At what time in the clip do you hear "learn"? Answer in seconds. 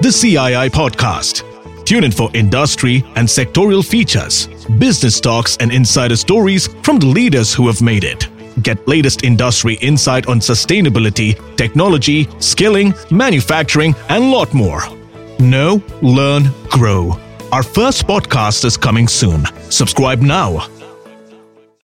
16.00-16.44